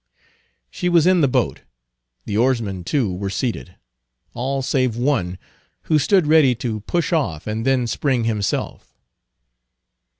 She 0.71 0.89
was 0.89 1.05
in 1.05 1.21
the 1.21 1.27
boat; 1.27 1.61
the 2.25 2.35
oarsmen, 2.35 2.83
too, 2.83 3.13
were 3.13 3.29
seated; 3.29 3.75
all 4.33 4.63
save 4.63 4.95
one, 4.97 5.37
who 5.83 5.99
stood 5.99 6.25
ready 6.25 6.55
to 6.55 6.79
push 6.79 7.13
off 7.13 7.45
and 7.45 7.67
then 7.67 7.85
spring 7.85 8.23
himself. 8.23 8.97